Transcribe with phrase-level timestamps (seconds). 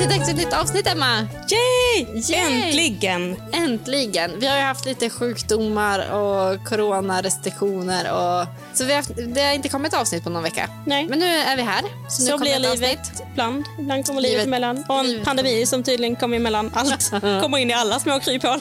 [0.00, 1.26] Det är dags för ett nytt avsnitt, Emma.
[1.50, 2.06] Yay!
[2.30, 2.62] Yay!
[2.66, 3.36] Äntligen!
[3.52, 4.30] Äntligen.
[4.38, 8.04] Vi har ju haft lite sjukdomar och coronarestriktioner.
[8.12, 8.46] Och...
[8.74, 9.10] Så vi har haft...
[9.34, 10.68] det har inte kommit avsnitt på någon vecka.
[10.86, 11.06] Nej.
[11.08, 11.82] Men nu är vi här.
[12.08, 13.22] Så, Så blir livet avsnitt.
[13.32, 13.64] ibland.
[13.78, 14.84] Ibland kommer livet, Livet- emellan.
[14.88, 17.10] Och en livet pandemi som tydligen kommer emellan allt.
[17.42, 18.60] kommer in i alla små kryphål.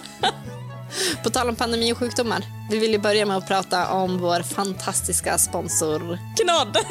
[1.24, 2.44] På tal om pandemi och sjukdomar.
[2.70, 6.20] Vi vill ju börja med att prata om vår fantastiska sponsor.
[6.38, 6.78] Knodd!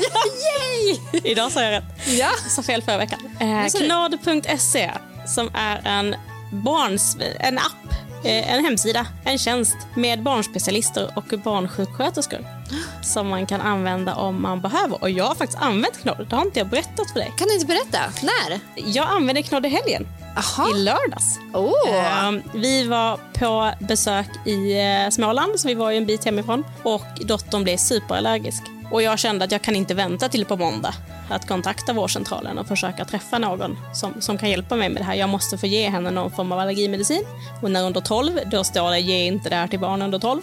[0.83, 1.21] Yay!
[1.33, 1.85] Idag sa jag rätt.
[2.07, 2.31] Ja.
[2.45, 3.19] Jag sa fel förra veckan.
[3.41, 3.87] Eh?
[3.87, 4.91] Knodd.se
[5.27, 6.15] som är en,
[6.53, 12.47] barns, en app, eh, en hemsida, en tjänst med barnspecialister och barnsjuksköterskor
[13.03, 15.03] som man kan använda om man behöver.
[15.03, 16.27] Och jag har faktiskt använt Knodd.
[16.31, 17.33] Det har inte jag berättat för dig.
[17.39, 17.99] Kan du inte berätta?
[18.23, 18.61] När?
[18.77, 20.07] Jag använde Knodd i helgen.
[20.39, 20.71] Jaha.
[20.71, 21.39] I lördags.
[21.55, 21.95] Oh.
[21.95, 26.65] Ehm, vi var på besök i eh, Småland, så vi var ju en bit hemifrån.
[26.83, 28.63] Och dottern blev superallergisk.
[28.91, 30.95] Och jag kände att jag kan inte vänta till på måndag
[31.31, 35.15] att kontakta vårdcentralen och försöka träffa någon som, som kan hjälpa mig med det här.
[35.15, 37.25] Jag måste få ge henne någon form av allergimedicin.
[37.61, 40.41] Hon är under 12, då står det ge inte det här till barn under 12.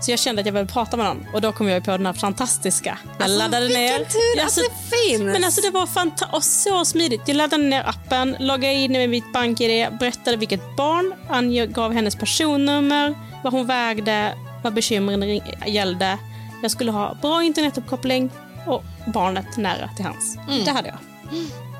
[0.00, 2.06] Så jag kände att jag behövde prata med någon och då kom jag på den
[2.06, 2.98] här fantastiska.
[3.18, 3.98] Jag Alltså, laddade vilken ner.
[3.98, 5.22] tur Ja, att det finns.
[5.22, 7.22] Men alltså det var fantastiskt så smidigt.
[7.26, 13.14] Jag laddade ner appen, loggade in med mitt bank-id, berättade vilket barn, angav hennes personnummer,
[13.44, 16.18] vad hon vägde, vad bekymren gällde.
[16.62, 18.30] Jag skulle ha bra internetuppkoppling
[18.66, 20.36] och barnet nära till hands.
[20.64, 20.98] Det hade jag.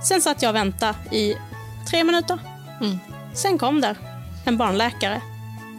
[0.04, 1.36] Sen satt jag och väntade i
[1.90, 2.38] tre minuter.
[3.34, 3.96] Sen kom där
[4.46, 5.20] en barnläkare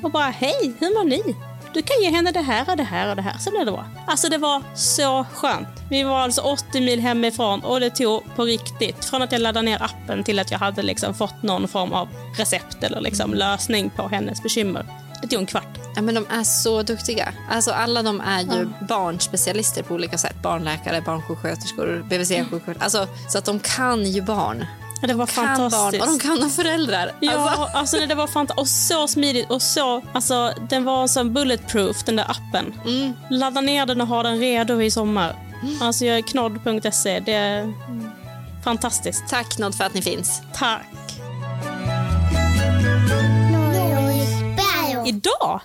[0.03, 1.35] och bara hej, hur mår ni?
[1.73, 3.71] Du kan ge henne det här och det här och det här, så blev det
[3.71, 3.85] bra.
[4.07, 5.67] Alltså det var så skönt.
[5.89, 9.05] Vi var alltså 80 mil hemifrån och det tog på riktigt.
[9.05, 12.07] Från att jag laddade ner appen till att jag hade liksom fått någon form av
[12.37, 14.85] recept eller liksom lösning på hennes bekymmer.
[15.21, 15.79] Det tog en kvart.
[15.95, 17.33] Ja, men de är så duktiga.
[17.49, 20.35] Alltså, alla de är ju barnspecialister på olika sätt.
[20.41, 22.83] Barnläkare, barnsjuksköterskor, BVC-sjuksköterskor.
[22.83, 24.65] Alltså, så att de kan ju barn.
[25.01, 26.03] Ja, Det var Kan barn fantastiskt.
[26.03, 27.11] och de kan ha föräldrar.
[27.19, 28.59] Ja, Alltså, alltså, det var fantastiskt.
[28.59, 29.51] Och så smidigt.
[29.51, 32.73] Och så, alltså, den var som bulletproof, den där appen.
[32.85, 33.13] Mm.
[33.29, 35.35] Ladda ner den och ha den redo i sommar.
[35.81, 37.19] Alltså, jag är knodd.se.
[37.19, 37.73] Det är
[38.63, 39.23] fantastiskt.
[39.29, 40.41] tack Nod för att ni finns.
[40.55, 40.85] Tack.
[45.05, 45.61] Idag?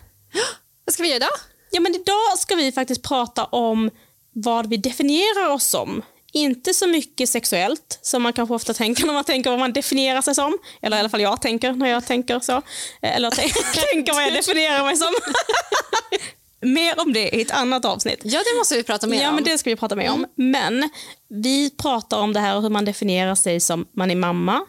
[0.84, 1.28] Vad ska vi göra idag?
[1.70, 3.90] Ja, men idag ska vi faktiskt prata om
[4.32, 6.02] vad vi definierar oss som.
[6.34, 10.22] Inte så mycket sexuellt, som man kanske ofta tänker när man tänker vad man definierar
[10.22, 10.58] sig som.
[10.82, 12.62] Eller i alla fall jag tänker när jag tänker så.
[13.02, 13.42] Eller t-
[13.92, 15.14] tänker vad jag definierar mig som.
[16.60, 18.20] Mer om det i ett annat avsnitt.
[18.22, 19.34] Ja, det måste vi prata mer Ja, om.
[19.34, 20.26] men det ska vi prata mer om.
[20.34, 20.90] Men
[21.28, 24.60] vi pratar om det här hur man definierar sig som man är mamma,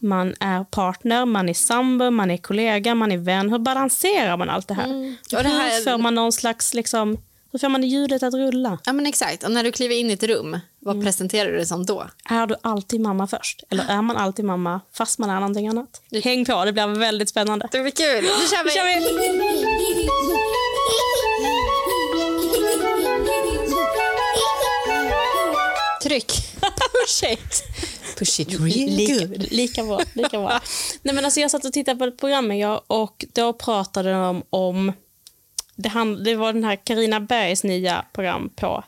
[0.00, 3.50] man är partner, man är sambo, man är kollega, man är vän.
[3.50, 4.86] Hur balanserar man allt det här?
[5.36, 7.18] Och det här- Hur får man någon slags, liksom,
[7.54, 8.78] hur får man ljudet att rulla?
[8.84, 9.44] Ja, men exakt.
[9.44, 11.04] Och när du kliver in i ett rum, vad Mm.
[11.06, 12.06] presenterar du dig som då?
[12.30, 13.62] Är du alltid mamma först?
[13.70, 16.02] Eller är man alltid mamma fast man är någonting annat?
[16.24, 17.68] Häng på, det blir väldigt spännande.
[17.72, 18.22] Det blir kul.
[18.24, 18.70] Nu kör vi!
[18.70, 20.04] Nu kör vi!
[26.02, 26.32] Tryck.
[26.60, 27.62] Push it.
[28.18, 30.00] Push it Lika, lika bra.
[30.14, 30.60] Lika bra.
[31.02, 34.12] Nej, men alltså jag satt och tittade på ett program med jag, och då pratade
[34.12, 34.92] de om...
[35.76, 38.84] Det, hand, det var den här Karina Bergs nya program på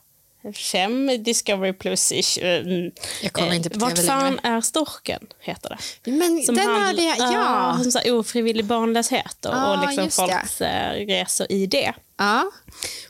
[0.73, 2.12] Fem Discovery Plus.
[2.12, 2.91] ish, mm.
[3.23, 5.27] Jag kollar inte på Vart fan är storken?
[5.41, 6.11] Heter det.
[6.11, 7.79] Men den handl- jag, ja.
[7.83, 10.23] som så här ofrivillig barnlöshet och, Ja, och liksom just det.
[10.29, 11.94] folks eh, resor i det.
[12.17, 12.50] ja.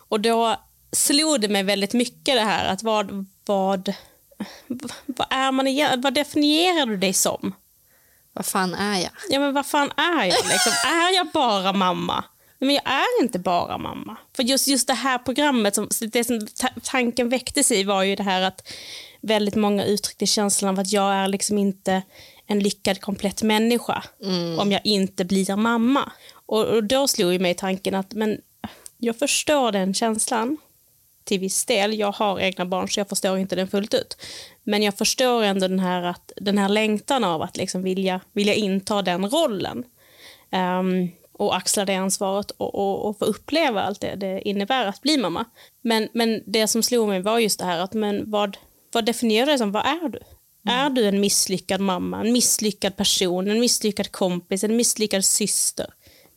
[0.08, 0.56] Och då
[0.92, 3.92] slog det mig väldigt mycket det här att vad, vad,
[5.06, 5.66] vad är man
[6.02, 7.54] vad definierar du dig som?
[8.32, 9.10] Vad fan är jag?
[9.28, 10.72] Ja men vad fan är jag liksom?
[10.86, 12.24] Är jag bara mamma?
[12.58, 14.16] Men jag är inte bara mamma.
[14.36, 18.16] För just, just det här programmet, som, det som ta tanken väcktes i var ju
[18.16, 18.72] det här att
[19.20, 22.02] väldigt många uttryckte känslan av att jag är liksom inte
[22.46, 24.58] en lyckad komplett människa mm.
[24.58, 26.12] om jag inte blir mamma.
[26.46, 28.40] Och, och då slog ju mig tanken att men
[28.98, 30.56] jag förstår den känslan
[31.24, 31.98] till viss del.
[31.98, 34.16] Jag har egna barn så jag förstår inte den fullt ut.
[34.64, 38.54] Men jag förstår ändå den här, att, den här längtan av att liksom vilja, vilja
[38.54, 39.84] inta den rollen.
[40.52, 45.02] Um, och axla det ansvaret och, och, och få uppleva allt det det innebär att
[45.02, 45.44] bli mamma.
[45.82, 48.56] Men, men det som slog mig var just det här att men vad,
[48.92, 50.18] vad definierar det som, vad är du?
[50.66, 50.78] Mm.
[50.78, 55.86] Är du en misslyckad mamma, en misslyckad person, en misslyckad kompis, en misslyckad syster,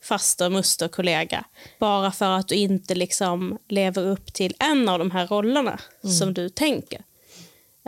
[0.02, 1.44] faster, muster, kollega?
[1.78, 6.14] Bara för att du inte liksom lever upp till en av de här rollerna mm.
[6.14, 7.02] som du tänker.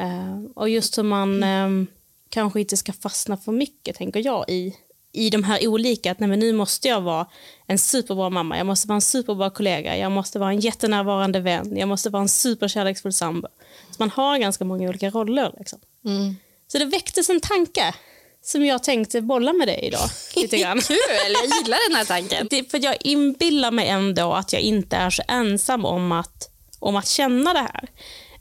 [0.01, 1.87] Uh, och just hur man um,
[2.29, 4.77] kanske inte ska fastna för mycket, tänker jag, i
[5.13, 7.27] i de här olika, att nej, men nu måste jag vara
[7.67, 11.77] en superbra mamma, jag måste vara en superbra kollega, jag måste vara en jättenärvarande vän,
[11.77, 13.49] jag måste vara en superkärleksfull sambo.
[13.91, 15.55] Så man har ganska många olika roller.
[15.59, 15.79] Liksom.
[16.05, 16.37] Mm.
[16.67, 17.95] Så det väcktes en tanke
[18.43, 20.09] som jag tänkte bolla med dig idag.
[20.37, 20.81] Lite grann.
[20.89, 20.97] Kul,
[21.29, 22.47] jag gillar den här tanken.
[22.51, 26.97] Det, för jag inbillar mig ändå att jag inte är så ensam om att, om
[26.97, 27.89] att känna det här.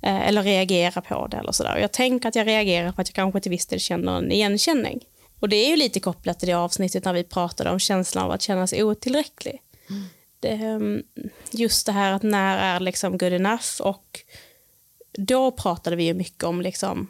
[0.04, 1.38] Eh, eller reagera på det.
[1.38, 1.78] Eller sådär.
[1.78, 5.00] Jag tänker att jag reagerar på att jag kanske till viss del känner en igenkänning.
[5.42, 8.32] Och det är ju lite kopplat till det avsnittet när vi pratade om känslan av
[8.32, 9.62] att känna sig otillräcklig.
[9.90, 10.04] Mm.
[10.40, 11.04] Det, ehm,
[11.52, 14.20] just det här att när är liksom good enough och
[15.12, 17.08] då pratade vi ju mycket om liksom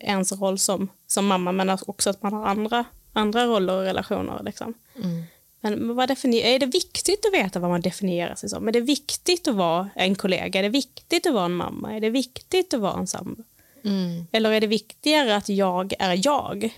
[0.00, 4.42] ens roll som, som mamma men också att man har andra, andra roller och relationer.
[4.42, 4.74] Liksom.
[4.96, 5.22] Mm.
[5.60, 8.68] Men vad är det viktigt att veta vad man definierar sig som?
[8.68, 10.58] Är det viktigt att vara en kollega?
[10.58, 11.96] Är det viktigt att vara en mamma?
[11.96, 13.42] Är det viktigt att vara en sambo?
[13.84, 14.26] Mm.
[14.32, 16.70] Eller är det viktigare att jag är jag?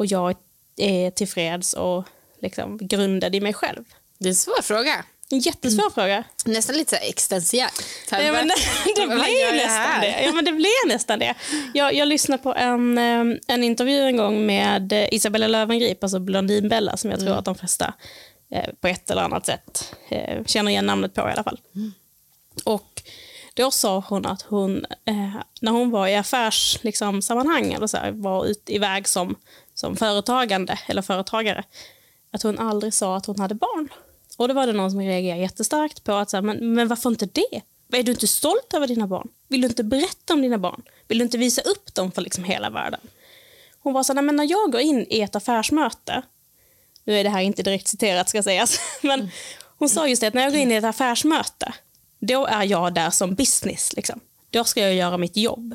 [0.00, 0.36] Och jag
[0.76, 2.04] är tillfreds och
[2.42, 3.84] liksom grundad i mig själv?
[4.18, 5.04] Det är en svår fråga.
[5.30, 5.92] En jättesvår mm.
[5.92, 6.24] fråga.
[6.44, 7.84] Nästan lite existentiellt.
[8.10, 8.48] Ja, men
[8.96, 10.22] det blir nästan det.
[10.24, 11.34] Ja, men det blir nästan det.
[11.74, 16.96] Jag, jag lyssnade på en, eh, en intervju en gång med Isabella Löwengrip, alltså Blondinbella,
[16.96, 17.38] som jag tror mm.
[17.38, 17.94] att de flesta
[18.50, 21.60] eh, på ett eller annat sätt eh, känner igen namnet på i alla fall.
[21.74, 21.92] Mm.
[22.64, 23.02] Och
[23.54, 28.10] då sa hon att hon, eh, när hon var i affärssammanhang, liksom, eller så här,
[28.10, 29.36] var ute iväg som
[29.80, 31.64] som företagande eller företagare,
[32.30, 33.88] att hon aldrig sa att hon hade barn.
[34.36, 37.26] Och då var det någon som reagerade jättestarkt på att säga, men, men varför inte
[37.26, 37.60] det?
[37.92, 39.28] Är du inte stolt över dina barn?
[39.48, 40.82] Vill du inte berätta om dina barn?
[41.08, 43.00] Vill du inte visa upp dem för liksom hela världen?
[43.82, 46.22] Hon var så här, men när jag går in i ett affärsmöte,
[47.04, 49.30] nu är det här inte direkt citerat ska sägas, men
[49.78, 51.72] hon sa just det att när jag går in i ett affärsmöte,
[52.18, 53.92] då är jag där som business.
[53.92, 54.20] Liksom.
[54.50, 55.74] Då ska jag göra mitt jobb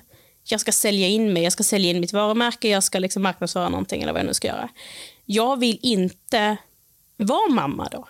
[0.51, 3.69] jag ska sälja in mig, jag ska sälja in mitt varumärke, jag ska liksom marknadsföra
[3.69, 4.69] någonting eller vad jag nu ska göra.
[5.25, 6.57] Jag vill inte
[7.18, 8.07] vara mamma då.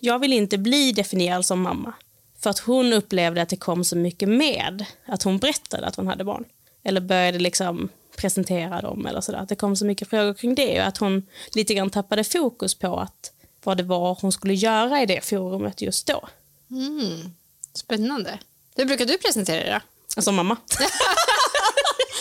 [0.00, 1.92] Jag vill inte bli definierad som mamma.
[2.40, 6.06] För att hon upplevde att det kom så mycket med att hon berättade att hon
[6.06, 6.44] hade barn.
[6.84, 9.38] Eller började liksom presentera dem eller sådär.
[9.38, 12.74] Att det kom så mycket frågor kring det och att hon lite grann tappade fokus
[12.74, 13.32] på att
[13.64, 16.28] vad det var hon skulle göra i det forumet just då.
[16.70, 17.34] Mm.
[17.74, 18.38] Spännande.
[18.76, 19.80] Hur brukar du presentera dig
[20.16, 20.22] då?
[20.22, 20.56] Som mamma.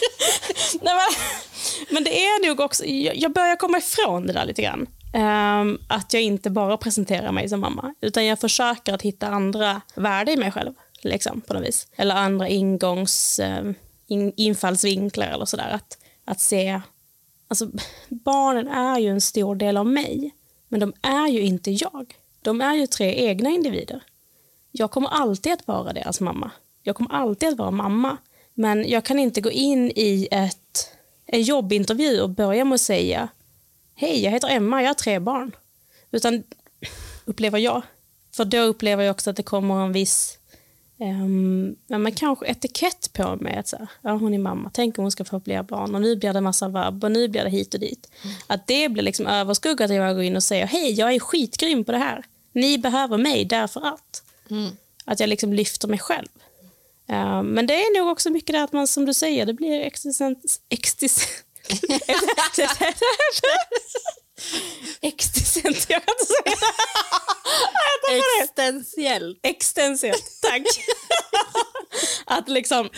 [0.81, 1.15] Nej, men,
[1.89, 4.87] men det är nog också, jag börjar komma ifrån det där lite grann.
[5.15, 9.81] Um, att jag inte bara presenterar mig som mamma, utan jag försöker att hitta andra
[9.95, 10.73] värden i mig själv.
[11.01, 11.87] Liksom, på något vis.
[11.95, 13.75] Eller andra ingångs, um,
[14.07, 15.69] in, infallsvinklar eller sådär.
[15.69, 16.81] Att, att se,
[17.47, 17.67] alltså
[18.09, 20.31] barnen är ju en stor del av mig,
[20.67, 22.15] men de är ju inte jag.
[22.41, 24.03] De är ju tre egna individer.
[24.71, 26.51] Jag kommer alltid att vara deras mamma.
[26.83, 28.17] Jag kommer alltid att vara mamma.
[28.55, 30.89] Men jag kan inte gå in i ett,
[31.25, 33.29] en jobbintervju och börja med att säga
[33.95, 35.55] Hej, jag heter Emma, jag har tre barn.
[36.11, 36.43] Utan
[37.25, 37.81] upplever jag.
[38.31, 40.37] För då upplever jag också att det kommer en viss
[40.97, 43.57] um, men kanske etikett på mig.
[43.57, 46.01] Att så här, ja, hon är mamma, tänk om hon ska få fler barn och
[46.01, 48.09] nu blir det massa vabb och nu blir det hit och dit.
[48.23, 48.35] Mm.
[48.47, 51.83] Att det blir liksom överskuggat att jag går in och säger hej, jag är skitgrym
[51.83, 52.25] på det här.
[52.51, 54.23] Ni behöver mig därför att.
[54.49, 54.71] Mm.
[55.05, 56.27] Att jag liksom lyfter mig själv.
[57.11, 59.81] Uh, men det är nog också mycket det att man, som du säger, det blir
[59.81, 60.39] existent...
[60.69, 61.27] Extis,
[65.01, 66.55] Existent, jag kan inte säga
[68.07, 68.17] det.
[68.17, 69.39] Existentiellt.
[69.43, 70.63] Existentiellt, tack.
[72.25, 72.89] att, liksom,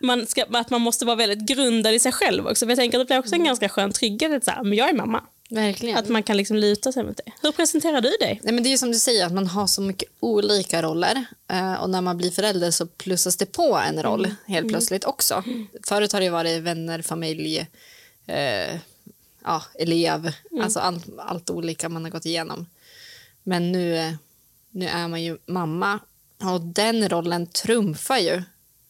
[0.00, 2.66] man ska, att man måste vara väldigt grundad i sig själv också.
[2.66, 4.44] För jag tänker att det blir också en ganska skön trygghet.
[4.44, 5.22] Så här, men jag är mamma.
[5.50, 5.98] Verkligen.
[5.98, 7.32] Att man kan liksom luta sig mot det.
[7.42, 8.40] Hur presenterar du dig?
[8.42, 11.24] Nej, men det är som du säger, att man har så mycket olika roller.
[11.52, 14.36] Uh, och när man blir förälder så plussas det på en roll mm.
[14.46, 14.68] helt mm.
[14.68, 15.42] plötsligt också.
[15.46, 15.66] Mm.
[15.86, 17.66] Förut har det varit vänner, familj,
[18.28, 18.78] uh,
[19.44, 20.32] ja, elev.
[20.50, 20.64] Mm.
[20.64, 22.66] Alltså allt, allt olika man har gått igenom.
[23.42, 24.16] Men nu,
[24.70, 25.98] nu är man ju mamma
[26.42, 28.42] och den rollen trumfar ju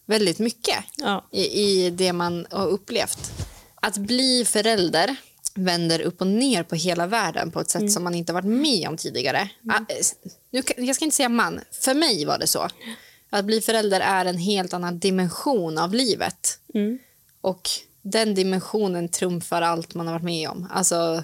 [0.07, 1.25] väldigt mycket Ja.
[1.31, 3.33] i, i det man har upplevt.
[3.75, 5.17] Att bli förälder
[5.55, 8.89] vänder upp och ner på hela världen på ett sätt som man inte varit med
[8.89, 9.51] om tidigare.
[9.69, 10.05] Ah, eh,
[10.51, 12.69] Nu, jag ska inte säga man, för mig var det så.
[13.31, 16.59] Att bli förälder är en helt annan dimension av livet.
[17.41, 17.69] Och
[18.03, 20.69] den dimensionen trumfar allt man har varit med om.
[20.71, 21.23] Alltså,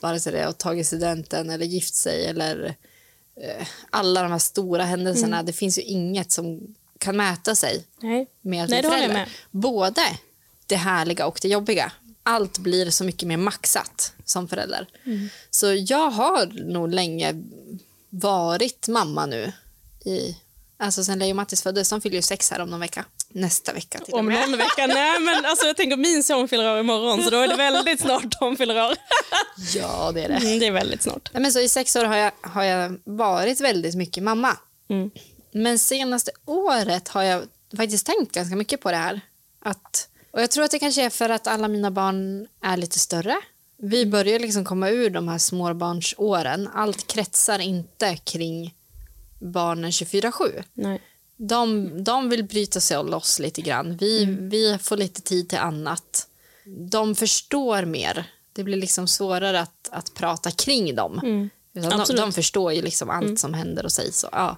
[0.00, 2.74] vare sig det är att tagit studenten eller gift sig eller
[3.36, 5.42] eh, alla de här stora händelserna.
[5.42, 8.26] Det finns ju inget som kan mäta sig Nej.
[8.40, 9.28] med att bli förälder.
[9.50, 10.02] Både
[10.66, 11.92] det härliga och det jobbiga.
[12.22, 14.88] Allt blir så mycket mer maxat som förälder.
[15.04, 15.28] Mm.
[15.50, 17.42] Så jag har nog länge
[18.10, 19.52] varit mamma nu.
[20.04, 20.36] I,
[20.76, 23.04] alltså sen Leo och Mattis föddes, de fyller ju sex här om någon vecka.
[23.28, 24.86] Nästa vecka till Om någon vecka.
[24.86, 28.00] Nej, men alltså, jag tänker min son fyller år imorgon så då är det väldigt
[28.00, 28.96] snart de fyller år.
[29.74, 30.34] Ja, det är det.
[30.34, 31.30] Mm, det är väldigt snart.
[31.32, 34.56] Nej, men så I sex år har jag, har jag varit väldigt mycket mamma.
[34.88, 35.10] Mm.
[35.52, 37.42] Men senaste året har jag
[37.76, 39.20] faktiskt tänkt ganska mycket på det här.
[39.60, 42.98] Att, och Jag tror att det kanske är för att alla mina barn är lite
[42.98, 43.36] större.
[43.78, 46.68] Vi börjar liksom komma ur de här småbarnsåren.
[46.74, 48.74] Allt kretsar inte kring
[49.38, 50.62] barnen 24-7.
[50.74, 51.00] Nej.
[51.36, 53.96] De, de vill bryta sig loss lite grann.
[53.96, 56.28] Vi, vi får lite tid till annat.
[56.90, 58.30] De förstår mer.
[58.52, 61.50] Det blir liksom svårare att, att prata kring dem.
[61.74, 64.18] Utan de, de förstår ju liksom allt som händer och sägs.
[64.18, 64.56] Så, ja.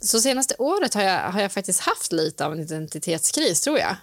[0.00, 3.96] Så senaste året har jag, har jag faktiskt haft lite av en identitetskris, tror jag.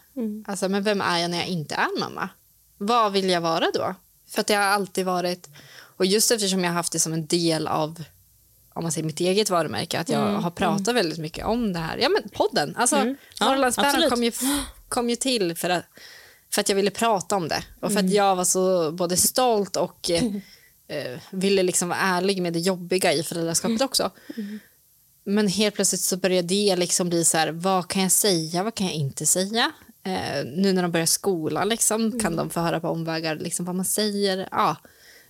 [0.45, 2.29] Alltså, men vem är jag när jag inte är mamma?
[2.77, 3.95] Vad vill jag vara då?
[4.29, 5.49] För att jag har alltid varit...
[5.97, 8.03] Och just eftersom jag har haft det som en del av
[8.77, 11.97] om man säger mitt eget varumärke, att jag har pratat väldigt mycket om det här.
[11.97, 12.75] Ja, men podden.
[12.75, 12.95] Alltså,
[13.39, 14.09] Ja, Norrlandsbäraren absolut.
[14.09, 14.31] kom ju,
[14.89, 15.83] kom ju till för att,
[16.53, 17.63] för att jag ville prata om det.
[17.79, 20.23] Och för att jag var så både stolt och eh,
[20.87, 24.11] eh, ville liksom vara ärlig med det jobbiga i föräldraskapet också.
[25.29, 28.75] Men helt plötsligt så började det liksom bli så här, vad kan jag säga, vad
[28.75, 29.71] kan jag inte säga?
[30.03, 33.75] Eh, nu när de börjar skolan liksom, kan de få höra på omvägar liksom, vad
[33.75, 34.47] man säger.
[34.51, 34.75] Ja,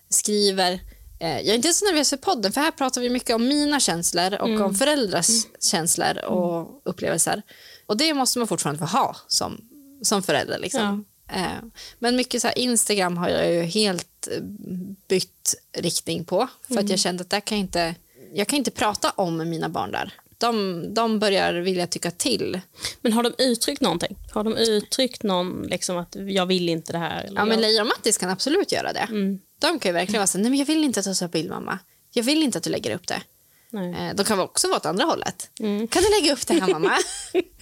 [0.10, 0.80] skriver.
[1.20, 3.80] Eh, jag är inte så nervös för podden, för här pratar vi mycket om mina
[3.80, 7.42] känslor och om föräldrars känslor och upplevelser.
[7.86, 9.62] Och det måste man fortfarande få ha som,
[10.02, 10.60] som förälder.
[10.60, 11.06] Liksom.
[11.28, 11.64] Eh,
[12.00, 14.44] men mycket så här, Instagram har jag ju helt eh,
[15.08, 16.48] bytt riktning på.
[16.68, 17.96] För att jag kände att där kan jag, inte,
[18.34, 20.14] jag kan inte prata om mina barn där.
[20.38, 22.62] De, de börjar vilja tycka till.
[23.02, 24.18] Men har de uttryckt någonting?
[24.32, 27.24] Har de uttryckt någon, liksom att jag vill inte det här?
[27.24, 27.62] Eller Ja, men.
[27.62, 29.08] Leia och Mattis kan absolut göra det.
[29.60, 31.50] De kan ju verkligen vara så nej men jag vill inte att du tar bild
[31.50, 31.80] mamma.
[32.14, 33.22] Jag vill inte att du lägger upp det.
[33.70, 34.08] Nej.
[34.10, 35.50] Eh, De kan också vara åt andra hållet.
[35.90, 36.92] Kan du lägga upp det här mamma?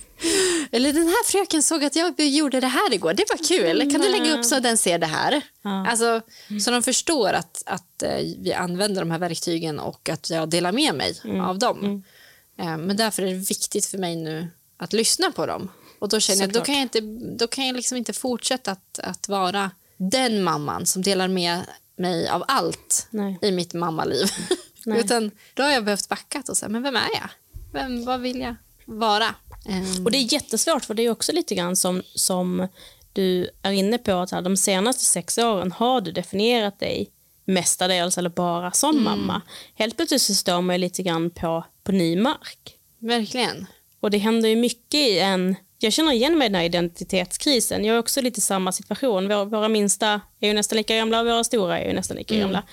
[0.71, 3.13] Eller den här fröken såg att jag gjorde det här igår.
[3.13, 3.91] Det var kul.
[3.91, 5.41] Kan du lägga upp så att den ser det här?
[5.63, 6.21] Alltså,
[6.61, 10.71] så de förstår att, att eh, vi använder de här verktygen och att jag delar
[10.71, 12.03] med mig av dem.
[12.59, 15.71] Eh, Men därför är det viktigt för mig nu att lyssna på dem.
[15.99, 17.01] Och då känner jag då kan jag, inte,
[17.37, 21.61] då kan jag liksom inte fortsätta att, att vara den mamman som delar med
[21.97, 23.37] mig av allt Nej.
[23.41, 24.27] i mitt mammaliv.
[24.85, 27.29] Utan då har jag behövt backa och säga, men vem är jag?
[27.73, 28.55] Vem, vad vill jag
[28.85, 29.35] vara?
[29.69, 32.67] Ehm, Och det är jättesvårt för det är också lite grann som, som
[33.13, 37.09] du är inne på att här, de senaste sex åren har du definierat dig
[37.45, 39.41] mestadels eller bara som mamma.
[39.75, 42.75] Helt plötsligt så står man lite grann på, på ny mark.
[42.99, 43.65] verkligen.
[43.99, 45.55] Och det händer ju mycket i en...
[45.79, 47.85] Jag känner igen mig i den här identitetskrisen.
[47.85, 49.27] Jag är också lite i samma situation.
[49.27, 52.35] Våra, våra minsta är ju nästan lika gamla och våra stora är ju nästan lika
[52.35, 52.63] gamla.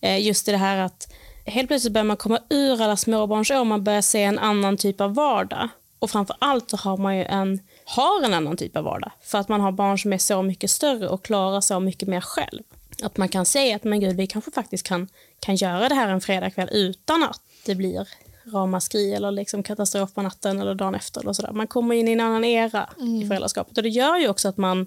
[0.00, 1.12] Eh, just det här att
[1.46, 3.64] helt plötsligt börjar man komma ur alla småbarnsår.
[3.64, 5.68] Man börjar se en annan typ av vardag.
[5.98, 9.12] Och framför allt så har man ju en, har en annan typ av vardag.
[9.22, 12.20] För att man har barn som är så mycket större och klarar så mycket mer
[12.20, 12.62] själv.
[13.02, 15.08] Att man kan säga att men gud, vi kanske faktiskt kan,
[15.40, 18.08] kan göra det här en fredagkväll utan att det blir
[18.52, 21.20] ramaskri eller liksom katastrof på natten eller dagen efter.
[21.20, 21.52] Eller sådär.
[21.52, 23.76] Man kommer in i en annan era i föräldraskapet.
[23.76, 24.86] Och det gör ju också att man,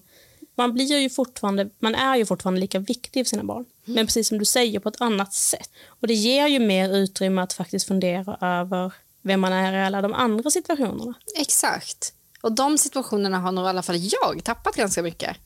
[0.55, 3.65] man, blir ju fortfarande, man är ju fortfarande lika viktig för sina barn.
[3.85, 5.69] Men precis som du säger, på ett annat sätt.
[5.87, 10.01] Och det ger ju mer utrymme att faktiskt fundera över vem man är i alla
[10.01, 11.13] de andra situationerna.
[11.35, 12.13] Exakt.
[12.41, 15.37] Och de situationerna har nog i alla fall jag tappat ganska mycket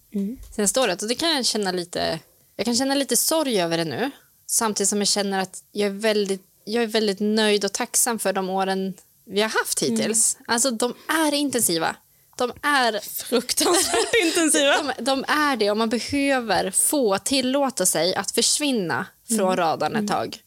[0.56, 1.02] senaste året.
[1.02, 2.20] Och det kan jag känna lite,
[2.56, 4.12] jag kan känna lite sorg över det nu.
[4.48, 8.34] Samtidigt som jag känner att jag är väldigt, jag är väldigt nöjd och tacksam för
[8.34, 8.94] de åren
[9.26, 10.38] vi har haft hittills.
[10.48, 11.96] Alltså de är intensiva.
[12.38, 14.94] De är Fruktansvärt intensiva.
[14.98, 20.08] De, de är det och man behöver få tillåta sig att försvinna från radarn ett
[20.08, 20.38] tag.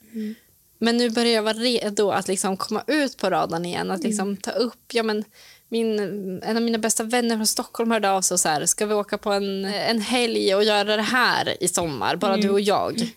[0.78, 3.90] Men nu börjar jag vara redo att liksom komma ut på radarn igen.
[3.90, 5.24] Att liksom ta upp, ja men
[5.68, 5.98] min,
[6.42, 8.94] en av mina bästa vänner från Stockholm hörde av sig och så här, ska vi
[8.94, 13.12] åka på en, en helg och göra det här i sommar, bara du och jag.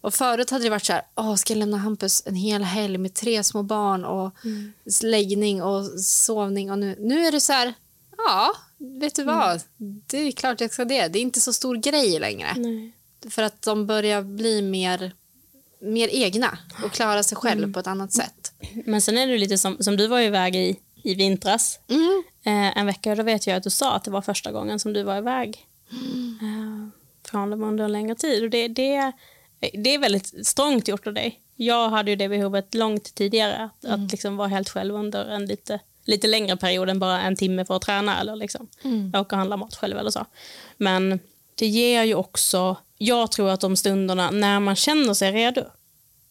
[0.00, 2.98] Och förut hade det varit så här, åh, ska jag lämna Hampus en hel helg
[2.98, 4.72] med tre små barn och Mm.
[5.02, 6.70] läggning och sovning.
[6.70, 7.74] Och nu, nu är det så här,
[8.16, 8.54] ja,
[9.00, 9.60] vet du vad?
[10.06, 11.08] Det är klart jag ska det.
[11.08, 12.48] Det är inte så stor grej längre.
[12.56, 12.92] Nej.
[13.30, 15.12] För att de börjar bli mer,
[15.84, 18.52] mer egna och klara sig själv på ett annat sätt.
[18.84, 21.78] Men sen är det lite som, som du var iväg i, i vintras.
[22.44, 24.92] Eh, en vecka, då vet jag att du sa att det var första gången som
[24.92, 25.66] du var iväg.
[26.40, 26.88] Eh,
[27.30, 28.44] från dem under en längre tid.
[28.44, 29.12] Och det, det,
[29.72, 31.40] det är väldigt strångt gjort av dig.
[31.56, 33.64] Jag hade ju det behovet långt tidigare.
[33.64, 37.36] Att, att liksom vara helt själv under en lite, lite längre period än bara en
[37.36, 38.20] timme för att träna.
[38.20, 38.68] Eller liksom.
[39.12, 40.26] Jag åker och handlar mat själv eller så.
[40.76, 41.20] Men
[41.54, 42.76] det ger ju också...
[42.98, 45.62] Jag tror att de stunderna när man känner sig redo.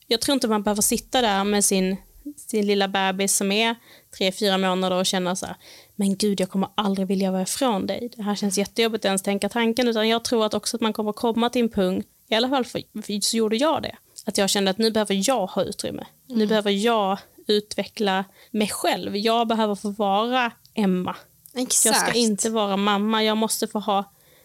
[0.08, 1.98] Jag tror inte man behöver sitta där med sin,
[2.38, 3.76] sin lilla bebis som är
[4.18, 5.56] tre, fyra månader och känna så här,
[5.96, 8.10] men gud, jag kommer aldrig vilja vara ifrån dig.
[8.16, 9.88] Det här känns jättejobbigt att ens tänka tanken.
[9.88, 12.66] Utan jag tror att också att man kommer komma till en punkt, i alla fall
[12.66, 16.06] för, för så gjorde jag det, att jag kände att nu behöver jag ha utrymme.
[16.28, 19.18] Nu behöver jag utveckla mig själv.
[19.18, 21.16] Jag behöver få vara Emma.
[21.54, 21.96] Exakt.
[21.96, 23.24] Jag ska inte vara mamma.
[23.24, 24.04] Jag måste få ha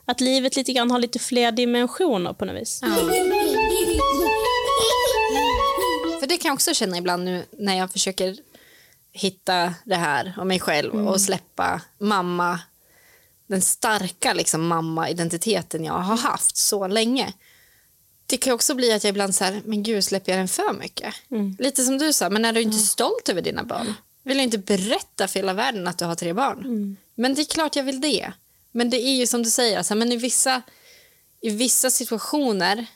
[0.09, 2.81] att livet lite grann har lite fler dimensioner på något vis.
[6.21, 8.37] För det kan jag också känna ibland nu när jag försöker
[9.13, 11.07] hitta det här om mig själv Mm.
[11.09, 12.61] och släppa mamma,
[13.47, 17.33] den starka liksom mamma-identiteten jag har haft så länge.
[18.27, 20.73] Det kan också bli att jag ibland så här, men gud släpper jag den för
[20.73, 21.15] mycket?
[21.31, 21.57] Mm.
[21.59, 23.95] Lite som du sa, men är du inte stolt över dina barn?
[24.23, 26.59] Vill du inte berätta för hela världen att du har tre barn?
[26.59, 26.97] Mm.
[27.15, 28.33] Men det är klart jag vill det.
[28.73, 30.63] Men det är ju som du säger, alltså, men i, vissa,
[31.41, 32.87] i vissa situationer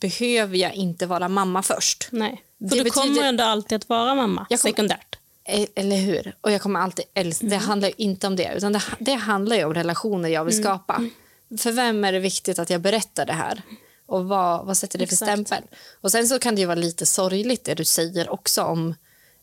[0.00, 2.08] behöver jag inte vara mamma först.
[2.10, 2.42] Nej.
[2.58, 5.18] Det För du betyder- kommer ändå alltid att vara mamma, Jag kommer- sekundärt.
[5.48, 6.36] E- Eller hur?
[6.40, 7.46] Och jag kommer alltid älska.
[7.46, 8.54] Det handlar ju inte om det.
[8.56, 11.10] Utan det, det handlar ju om relationer jag vill skapa.
[11.58, 13.62] För vem är det viktigt att jag berättar det här?
[14.06, 15.30] Och vad, vad sätter det för Exakt.
[15.32, 15.62] stämpel?
[16.00, 18.94] Och sen så kan det ju vara lite sorgligt det du säger också om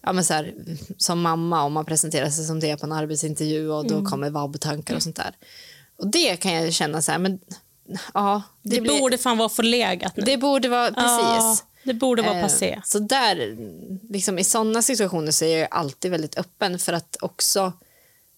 [0.06, 0.54] Ja, men så här,
[0.98, 4.96] som mamma, om man presenterar sig som det på en arbetsintervju och då kommer vabbtankar
[4.96, 5.32] och sånt där.
[5.98, 7.40] Och det kan jag känna så här, men
[8.14, 10.24] ja, Det, blir- borde fan vara förlegat nu.
[10.24, 11.00] det borde vara precis.
[11.04, 12.82] Ja, det borde vara Eh, passé.
[12.86, 13.58] Så där,
[14.14, 17.74] liksom, i sådana situationer så är jag alltid väldigt öppen för att också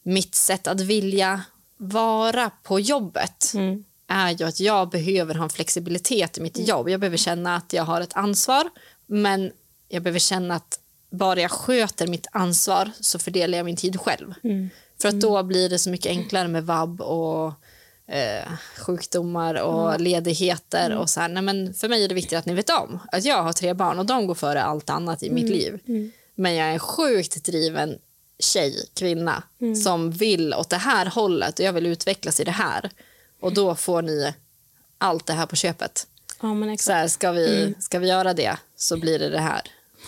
[0.03, 1.41] mitt sätt att vilja
[1.77, 3.83] vara på jobbet Mm.
[4.07, 6.69] är ju att jag behöver ha en flexibilitet i mitt Mm.
[6.69, 6.89] jobb.
[6.89, 8.69] Jag behöver känna att jag har ett ansvar
[9.05, 9.51] men
[9.89, 14.33] jag behöver känna att bara jag sköter mitt ansvar så fördelar jag min tid själv.
[14.43, 14.69] Mm.
[15.01, 17.53] För att då blir det så mycket enklare med vab och
[18.07, 20.85] eh, sjukdomar och ledigheter.
[20.85, 20.97] Mm.
[20.97, 21.27] Och så här.
[21.29, 23.73] Nej, men för mig är det viktigt att ni vet om att jag har tre
[23.73, 25.35] barn och de går före allt annat i Mm.
[25.43, 25.79] mitt liv.
[26.35, 27.97] Men jag är en sjukt driven
[28.39, 29.75] tjej, kvinna Mm.
[29.75, 32.89] som vill åt det här hållet och jag vill utvecklas i det här.
[33.39, 34.33] Och då får ni
[34.97, 36.07] allt det här på köpet.
[36.41, 37.75] Ja, Så här, ska, vi, Mm.
[37.79, 39.61] ska vi göra det så blir det det här.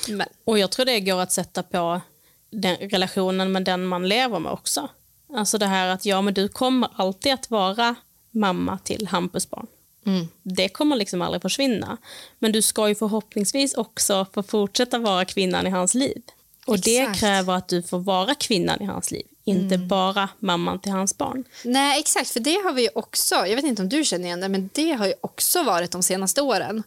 [0.09, 2.01] Men, Och jag tror det går att sätta på
[2.49, 4.89] den relationen med den man lever med också.
[5.33, 7.95] Alltså det här att ja, men du kommer alltid att vara
[8.31, 9.67] mamma till Hampus barn.
[10.05, 10.27] Mm.
[10.43, 11.97] Det kommer liksom aldrig försvinna.
[12.39, 16.21] Men du ska ju förhoppningsvis också få fortsätta vara kvinnan i hans liv.
[16.65, 17.07] Och det Exakt.
[17.07, 17.15] Mm.
[17.15, 21.43] kräver att du får vara kvinnan i hans liv, inte bara mamman till hans barn.
[21.63, 22.29] Nej, exakt.
[22.29, 24.91] För det har vi också, jag vet inte om du känner igen det, men det
[24.91, 26.83] har ju också varit de senaste åren.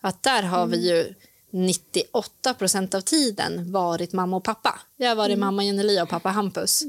[0.00, 1.14] Att där har vi ju
[1.54, 4.80] 98 procent av tiden varit mamma och pappa.
[4.96, 6.84] Jag har varit mamma Jenny och pappa Hampus.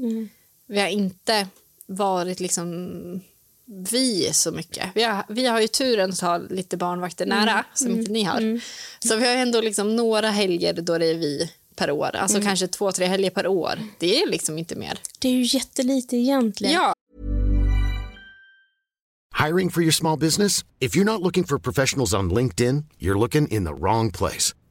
[0.66, 1.48] Vi har inte
[1.86, 3.20] varit liksom
[3.64, 4.90] vi så mycket.
[4.94, 8.60] Vi har, vi har ju turen att ha lite barnvakter nära, som inte ni har.
[8.98, 12.16] Så vi har ändå liksom några helger då det är vi per år.
[12.16, 13.78] Alltså kanske två, tre helger per år.
[13.98, 14.98] Det är liksom inte mer.
[15.18, 16.74] Det är ju jättelite egentligen.
[16.74, 16.94] Ja,
[19.46, 20.64] Hiring for your small business?
[20.80, 24.54] If you're not looking for professionals on LinkedIn, you're looking in the wrong place.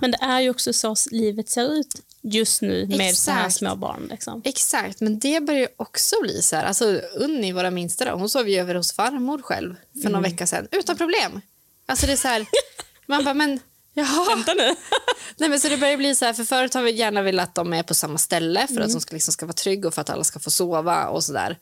[0.00, 3.58] Men det är ju också så livet ser ut just nu med så här Exakt.
[3.58, 4.06] små barn.
[4.10, 4.42] Liksom.
[4.44, 6.64] Exakt, men det börjar ju också bli så här.
[6.64, 10.46] Alltså, Unni, våra minsta, då, hon sov ju över hos farmor själv för någon vecka
[10.46, 10.68] sedan.
[10.70, 11.40] Utan problem.
[11.86, 12.46] Alltså det är så här,
[13.06, 13.60] man bara, men
[13.94, 14.26] jaha.
[14.28, 14.76] Vänta nu.
[15.36, 17.54] Nej, men så det börjar bli så här, för förut har vi gärna velat att
[17.54, 20.00] de är på samma ställe för att de ska, liksom, ska vara trygga och för
[20.00, 21.58] att alla ska få sova och så där.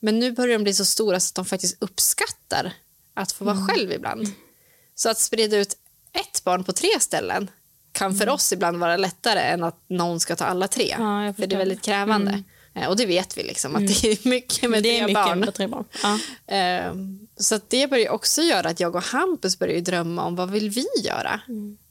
[0.00, 2.72] Men nu börjar de bli så stora så att de faktiskt uppskattar
[3.14, 4.28] att få vara själv ibland.
[4.94, 5.76] Så att sprida ut
[6.12, 7.50] ett barn på tre ställen
[7.92, 10.96] kan för oss ibland vara lättare än att någon ska ta alla tre.
[10.98, 12.42] Ja, för det är väldigt krävande.
[12.74, 15.14] Eh, Och det vet vi, liksom, att det är mycket med Det är tre mycket
[15.24, 15.42] barn.
[15.46, 15.84] på tre barn.
[16.02, 16.18] Ja.
[16.46, 20.70] Ehm, Så det börjar också göra att jag och Hampus börjar drömma om vad vill
[20.70, 21.40] vi göra.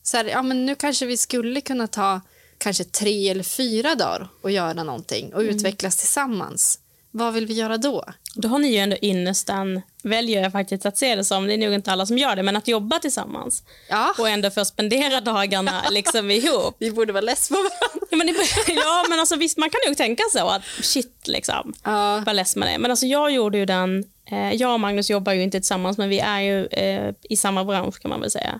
[0.03, 2.21] Så här, ja, men nu kanske vi skulle kunna ta
[2.57, 6.79] kanske tre eller fyra dagar och göra någonting och utvecklas tillsammans.
[7.11, 8.03] Vad vill vi göra då?
[8.35, 11.57] Då har ni ju ändå innerstan, väljer jag faktiskt att se det som, det är
[11.57, 13.63] nog inte alla som gör det, men att jobba tillsammans.
[13.89, 14.13] Ja.
[14.19, 16.75] Och ändå få spendera dagarna liksom ihop.
[16.79, 18.07] Vi borde vara less på varandra.
[18.11, 18.33] Ja, men, det,
[18.73, 22.23] ja, men alltså, visst, man kan nog tänka så att shit, liksom, Ja.
[22.25, 22.77] vad less man är.
[22.79, 26.09] Men alltså, jag gjorde ju den, eh, jag och Magnus jobbar ju inte tillsammans, men
[26.09, 28.59] vi är ju eh, i samma bransch kan man väl säga.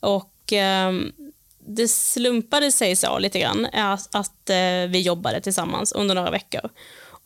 [0.00, 1.12] Och ehm,
[1.66, 6.70] det slumpade sig så lite grann att, att eh, vi jobbade tillsammans under några veckor.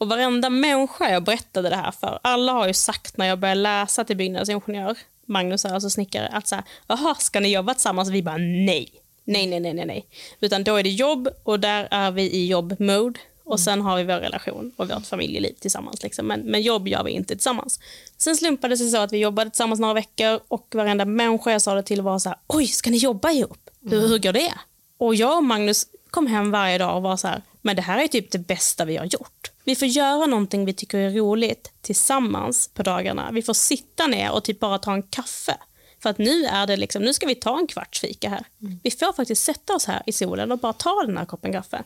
[0.03, 3.61] Och varenda människa jag berättade det här för, alla har ju sagt när jag började
[3.61, 8.09] läsa till byggnadsingenjör, Magnus är alltså snickare, att så här, jaha, ska ni jobba tillsammans?
[8.09, 8.88] Vi bara nej.
[9.25, 10.07] Nej, nej, nej, nej, nej.
[10.41, 14.05] Utan då är det jobb och där är vi i jobbmode och sen har vi
[14.05, 16.03] vår relation och vårt familjeliv tillsammans.
[16.03, 16.27] Liksom.
[16.27, 17.81] Men, men jobb gör vi inte tillsammans.
[18.17, 21.62] Sen slumpade det sig så att vi jobbade tillsammans några veckor och varenda människa jag
[21.62, 23.71] sa det till var så här, oj, ska ni jobba ihop?
[23.91, 24.55] Hur, hur går det?
[24.99, 27.99] Och jag och Magnus kom hem varje dag och var så här, men det här
[27.99, 29.41] är typ det bästa vi har gjort.
[29.64, 33.31] Vi får göra någonting vi tycker är roligt tillsammans på dagarna.
[33.33, 35.57] Vi får sitta ner och typ bara ta en kaffe.
[36.03, 38.44] För att nu är det liksom, nu ska vi ta en kvarts fika här.
[38.83, 41.83] Vi får faktiskt sätta oss här i solen och bara ta den här koppen kaffe.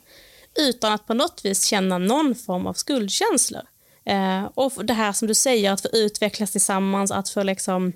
[0.58, 3.62] Utan att på något vis känna någon form av skuldkänslor.
[4.04, 7.92] Eh, och det här som du säger, att få utvecklas tillsammans, att få liksom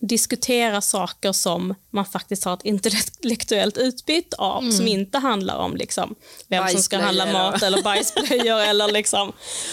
[0.00, 6.14] diskutera saker som man faktiskt har ett intellektuellt utbyte av, som inte handlar om liksom,
[6.48, 9.32] vem som ska handla mat eller bajsblöjor eller liksom,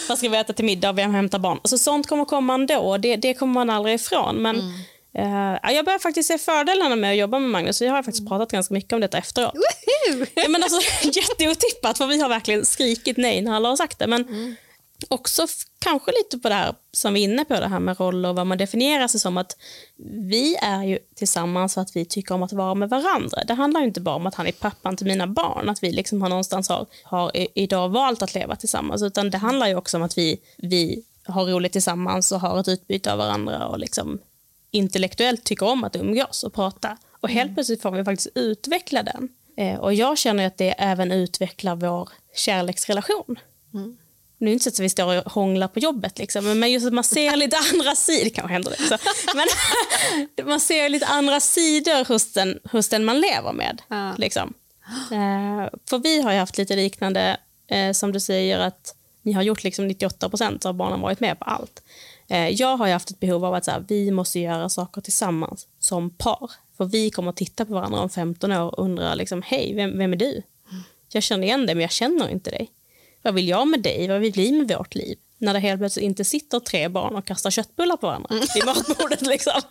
[0.10, 1.58] vad ska vi äta till middag och vem hämtar barn.
[1.58, 4.36] Alltså, sånt kommer komma ändå, det, det kommer man aldrig ifrån.
[4.36, 4.56] Men
[5.18, 7.82] eh, jag börjar faktiskt se fördelarna med att jobba med Magnus.
[7.82, 9.54] Vi har faktiskt pratat ganska mycket om detta efteråt.
[10.34, 14.08] Ja, men alltså, jätteotippat, för vi har verkligen skrikit nej när alla har sagt det.
[14.08, 14.56] Men
[15.08, 15.48] också
[15.80, 18.36] kanske lite på det här som vi är inne på, det här med roller och
[18.36, 19.38] vad man definierar sig som.
[19.38, 19.58] att
[20.30, 23.44] Vi är ju tillsammans för att vi tycker om att vara med varandra.
[23.48, 26.22] Det handlar inte bara om att han är pappan till mina barn, att vi liksom
[26.22, 30.04] har någonstans har, har idag valt att leva tillsammans, utan det handlar ju också om
[30.04, 34.20] att vi, vi har roligt tillsammans och har ett utbyte av varandra och liksom
[34.72, 36.98] intellektuellt tycker om att umgås och prata.
[37.20, 39.30] Och helt plötsligt får vi faktiskt utveckla den.
[39.58, 43.40] Eh, och jag känner att det även utvecklar vår kärleksrelation.
[44.38, 46.88] Nu är det inte så att vi står och hånglar på jobbet, liksom, men just
[46.88, 49.10] att man ser lite andra sidor, kanske händer det också.
[49.36, 49.48] Men
[50.48, 53.82] man ser lite andra sidor hos den, hos den man lever med.
[53.88, 54.16] Ja.
[54.18, 54.54] Liksom.
[55.12, 59.64] Eh, för vi har haft lite liknande, eh, som du säger, att ni har gjort
[59.64, 61.84] liksom 98 procent av barnen varit med på allt.
[62.28, 65.02] Eh, jag har ju haft ett behov av att så här, vi måste göra saker
[65.02, 66.52] tillsammans som par.
[66.78, 69.98] För vi kommer att titta på varandra om 15 år och undra, liksom, hej, vem,
[69.98, 70.42] vem är du?
[71.12, 72.72] Jag känner igen dig, men jag känner inte dig.
[73.22, 74.08] Vad vill jag med dig?
[74.08, 75.18] Vad vill vi med vårt liv?
[75.38, 79.22] När det helt plötsligt inte sitter tre barn och kastar köttbullar på varandra vid matbordet.
[79.22, 79.62] Liksom.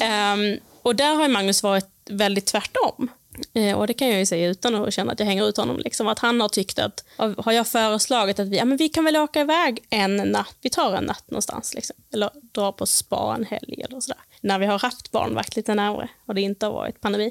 [0.00, 3.10] Ehm, och där har Magnus varit väldigt tvärtom.
[3.54, 5.78] Eh, och det kan jag ju säga utan att känna att jag hänger ut honom.
[5.78, 6.08] Liksom.
[6.08, 9.16] Att han har tyckt att, har jag föreslagit att vi, ja, men vi kan väl
[9.16, 11.74] åka iväg en natt, vi tar en natt någonstans.
[11.74, 11.96] Liksom.
[12.12, 14.20] Eller dra på spa en helg eller sådär.
[14.40, 17.30] När vi har haft barnvakt lite närmare och det inte har varit pandemi.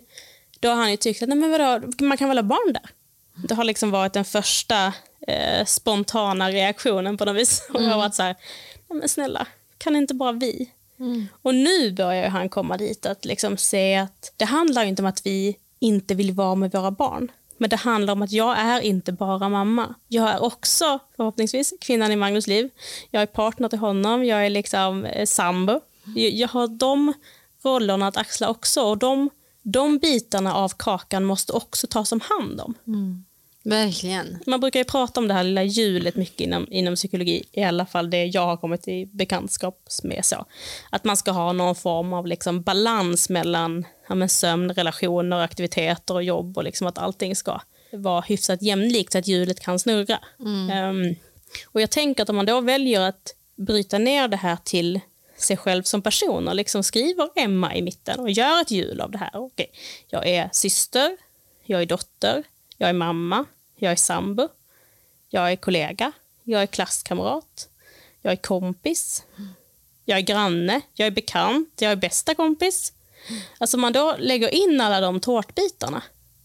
[0.60, 2.90] Då har han ju tyckt att nej, men vadå, man kan väl ha barn där.
[3.48, 4.94] Det har liksom varit den första
[5.28, 7.68] eh, spontana reaktionen på något vis.
[7.74, 8.36] Och jag har varit så här,
[8.90, 10.70] men snälla, kan inte bara vi?
[11.42, 15.26] Och nu börjar han komma dit att liksom se att det handlar inte om att
[15.26, 17.32] vi inte vill vara med våra barn.
[17.58, 19.96] Men det handlar om att jag är inte bara mamma.
[20.08, 22.70] Jag är också förhoppningsvis kvinnan i Magnus liv.
[23.12, 25.80] Jag är partner till honom, jag är liksom eh, sambo.
[26.16, 27.14] Jag, jag har de
[27.64, 29.30] rollerna att axla också och de,
[29.62, 32.74] de bitarna av kakan måste också tas om hand om.
[33.64, 34.40] Verkligen.
[34.46, 37.86] Man brukar ju prata om det här lilla hjulet mycket inom, inom psykologi, i alla
[37.86, 40.26] fall det jag har kommit i bekantskap med.
[40.26, 40.46] Så.
[40.90, 46.14] Att man ska ha någon form av liksom balans mellan ja, men sömn, relationer, aktiviteter
[46.14, 47.62] och jobb och liksom att allting ska
[47.94, 50.20] vara hyfsat jämlikt så att hjulet kan snurra.
[50.72, 51.16] Ehm,
[51.66, 55.00] och jag tänker att om man då väljer att bryta ner det här till
[55.38, 59.12] sig själv som person och liksom skriver Emma i mitten och gör ett hjul av
[59.12, 59.30] det här.
[59.34, 59.72] Okej,
[60.08, 61.18] jag är syster,
[61.66, 62.44] jag är dotter,
[62.82, 64.48] jag är mamma, jag är sambo,
[65.30, 66.12] jag är kollega,
[66.44, 67.68] jag är klasskamrat,
[68.22, 69.24] jag är kompis,
[70.06, 72.94] jag är granne, jag är bekant, jag är bästa kompis.
[73.58, 76.04] Alltså om man då lägger in alla de tårtbitarna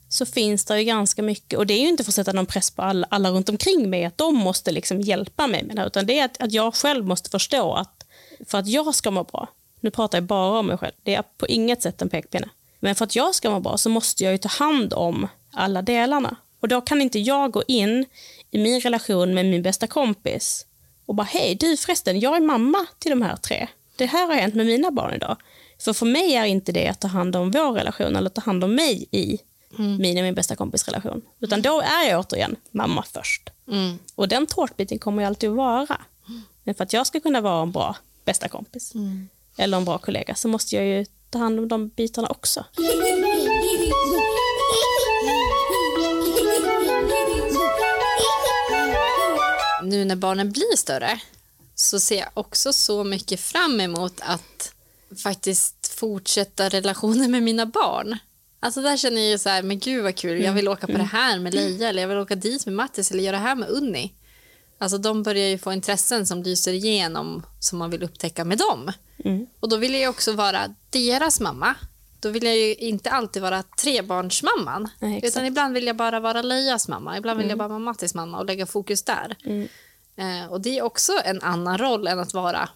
[0.09, 1.59] så finns det ju ganska mycket.
[1.59, 3.91] Och det är ju inte för att sätta någon press på alla, alla runt omkring
[3.91, 6.53] mig att de måste liksom hjälpa mig med det här, utan det är att, att
[6.53, 8.07] jag själv måste förstå att
[8.47, 9.49] för att jag ska må bra,
[9.81, 12.49] nu pratar jag bara om mig själv, det är på inget sätt en pekpinne.
[12.81, 15.83] Men för att jag ska må bra så måste jag ju ta hand om alla
[15.83, 16.37] delarna.
[16.61, 18.07] Och då kan inte jag gå in
[18.51, 20.67] i min relation med min bästa kompis
[21.07, 23.69] och bara hej du förresten, jag är mamma till de här tre.
[23.97, 25.37] Det här har hänt med mina barn idag.
[25.79, 28.65] För för mig är inte det att ta hand om vår relation eller ta hand
[28.65, 29.39] om mig i
[29.99, 31.23] min och min bästa kompis relation.
[31.41, 33.51] Utan då är jag återigen mamma först.
[34.15, 36.01] Och den tårtbiten kommer jag alltid att vara.
[36.65, 38.93] Men för att jag ska kunna vara en bra bästa kompis
[39.57, 42.65] eller en bra kollega så måste jag ju ta hand om de bitarna också.
[49.87, 51.21] Nu när barnen blir större
[51.75, 54.73] så ser jag också så mycket fram emot att
[55.23, 58.19] faktiskt fortsätta relationen med mina barn.
[58.61, 60.93] Alltså där känner jag ju så här, men gud vad kul, jag vill åka på
[60.93, 63.55] det här med Leia eller jag vill åka dit med Mattis eller göra det här
[63.55, 64.13] med Unni.
[64.79, 68.93] Alltså de börjar ju få intressen som lyser igenom som man vill upptäcka med dem.
[69.61, 71.75] Och då vill jag ju också vara deras mamma.
[72.27, 74.89] Då vill jag ju inte alltid vara trebarnsmamman.
[74.99, 77.19] Nej, utan ibland vill jag bara vara Leias mamma.
[77.19, 79.37] Ibland vill jag bara vara Mattis mamma och lägga fokus där.
[80.17, 82.69] Eh, och det är också en annan roll än att vara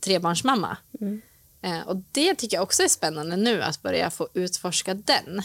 [0.00, 0.76] trebarnsmamma.
[1.62, 5.42] Eh, och det tycker jag också är spännande nu att börja få utforska den.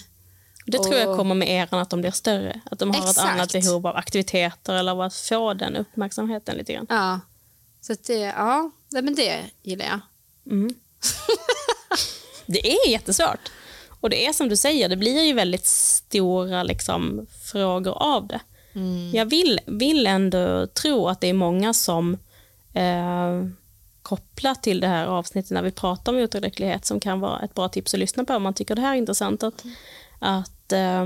[0.65, 2.61] Det tror jag kommer med eran att de blir större.
[2.71, 3.29] Att de har ett Exakt.
[3.29, 6.85] annat behov av aktiviteter eller av att få den uppmärksamheten lite grann.
[6.89, 7.19] Ja,
[7.81, 9.99] så det, ja, men det gillar jag.
[12.51, 13.51] Det är jättesvårt.
[14.01, 18.39] Och det är som du säger, det blir ju väldigt stora liksom, frågor av det.
[19.13, 22.17] Jag vill, vill ändå tro att det är många som
[22.73, 23.45] eh,
[24.01, 27.69] kopplat till det här avsnittet när vi pratar om otillräcklighet som kan vara ett bra
[27.69, 29.43] tips att lyssna på om man tycker det här är intressant.
[29.43, 29.63] Att,
[30.19, 31.05] att eh,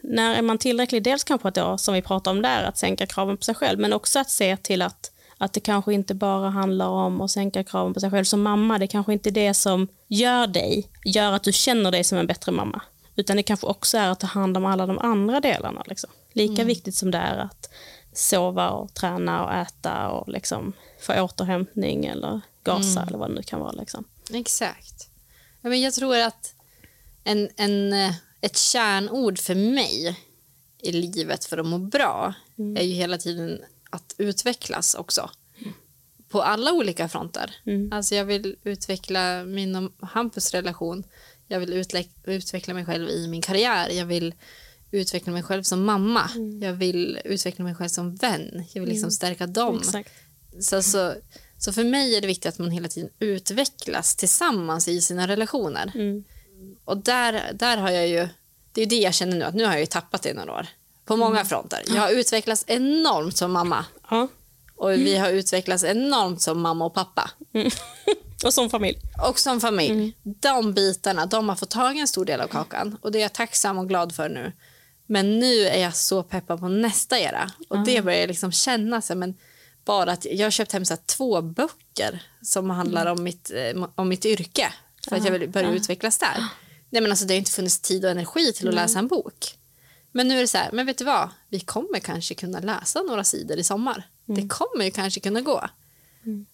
[0.00, 3.06] när är man tillräcklig, dels kanske att då, som vi pratar om där, att sänka
[3.06, 6.50] kraven på sig själv, men också att se till att, att det kanske inte bara
[6.50, 8.78] handlar om att sänka kraven på sig själv som mamma.
[8.78, 12.26] Det kanske inte är det som gör dig, gör att du känner dig som en
[12.26, 12.82] bättre mamma.
[13.16, 15.82] Utan det kanske också är att ta hand om alla de andra delarna.
[15.86, 16.10] Liksom.
[16.32, 17.70] Lika viktigt som det är att
[18.12, 23.42] sova och träna och äta och liksom få återhämtning eller gasa eller vad det nu
[23.42, 23.72] kan vara.
[23.72, 24.04] Liksom.
[24.32, 25.08] Exakt.
[25.60, 26.54] Ja, men jag tror att
[27.24, 30.18] en, en, eh, ett kärnord för mig
[30.78, 32.34] i livet för att må bra
[32.76, 35.30] är ju hela tiden att utvecklas också.
[36.28, 37.56] På alla olika fronter.
[37.92, 41.04] Alltså jag vill utveckla min och Hampus relation.
[41.48, 41.72] Jag vill
[42.24, 43.90] utveckla mig själv i min karriär.
[43.90, 44.34] Jag vill
[44.90, 46.30] utveckla mig själv som mamma.
[46.60, 48.64] Jag vill utveckla mig själv som vän.
[48.72, 49.78] Jag vill liksom stärka dem.
[49.78, 50.10] Exakt.
[50.60, 51.14] Så, så,
[51.58, 55.92] så för mig är det viktigt att man hela tiden utvecklas tillsammans i sina relationer.
[56.84, 58.28] Och där, där har jag ju,
[58.72, 60.52] det är det jag känner nu, att nu har jag ju tappat det i några
[60.52, 60.66] år.
[61.10, 61.82] På många fronter.
[61.86, 63.84] Jag har utvecklats enormt som mamma.
[64.10, 64.28] Ja.
[64.76, 67.30] Och vi har utvecklats enormt som mamma och pappa.
[68.44, 68.98] Och som familj.
[69.28, 70.16] Och som familj.
[70.22, 72.96] De bitarna, de har fått tag i en stor del av kakan.
[73.02, 74.52] Och det är jag tacksam och glad för nu.
[75.06, 77.50] Men nu är jag så peppad på nästa era.
[77.68, 79.16] Och det börjar jag liksom känna sig.
[79.16, 79.36] Men
[79.84, 84.08] bara att jag har köpt hem så två böcker som handlar om, mitt, eh, om
[84.08, 84.72] mitt yrke.
[85.08, 86.44] För att jag vill börja utvecklas där.
[86.90, 89.56] Nej, men alltså, det har inte funnits tid och energi till att läsa en bok.
[90.12, 91.28] Men nu är det så här, men vet du vad?
[91.48, 94.06] Vi kommer kanske kunna läsa några sidor i sommar.
[94.24, 95.68] Det kommer ju kanske kunna gå.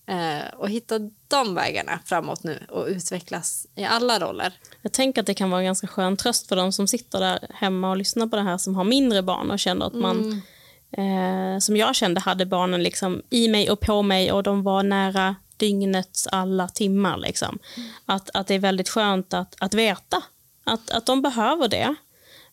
[0.06, 4.52] Eh, och hitta de vägarna framåt nu och utvecklas i alla roller.
[4.82, 7.46] Jag tänker att det kan vara en ganska skön tröst för de som sitter där
[7.54, 10.42] hemma och lyssnar på det här som har mindre barn och känner att man,
[10.90, 14.82] eh, som jag kände, hade barnen liksom i mig och på mig och de var
[14.82, 17.16] nära dygnets alla timmar.
[17.16, 17.58] Liksom.
[18.06, 20.22] Att, att det är väldigt skönt att, att veta
[20.64, 21.94] att, att de behöver det.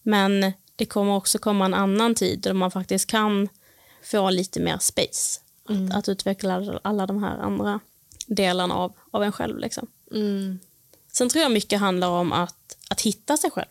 [0.02, 3.50] Men det kommer också komma en annan tid där man faktiskt kan
[4.04, 5.40] få lite mer space.
[5.70, 7.80] Att, att utveckla alla de här andra
[8.28, 9.58] delarna av, av en själv.
[9.60, 9.88] Liksom.
[11.12, 13.68] Sen tror jag mycket handlar om att, att hitta sig själv.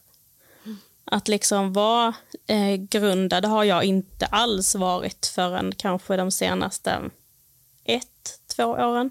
[1.05, 2.15] Att liksom vara
[2.47, 7.01] eh, grundad har jag inte alls varit förrän kanske de senaste
[7.85, 9.11] ett, två åren.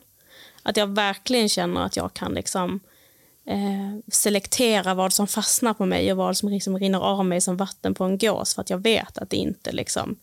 [0.63, 2.79] Att jag verkligen känner att jag kan liksom
[3.51, 7.57] eh, selektera vad som fastnar på mig och vad som liksom rinner av mig som
[7.57, 10.17] vatten på en gås för att jag vet att det inte liksom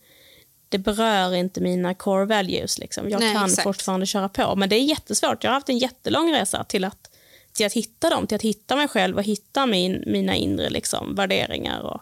[0.69, 2.79] det berör inte mina core values.
[2.79, 3.09] Liksom.
[3.09, 3.63] Jag Nej, kan exakt.
[3.63, 4.55] fortfarande köra på.
[4.55, 5.43] Men det är jättesvårt.
[5.43, 7.09] Jag har haft en jättelång resa till att,
[7.53, 8.27] till att hitta dem.
[8.27, 11.79] Till att hitta mig själv och hitta min, mina inre liksom, värderingar.
[11.79, 12.01] Och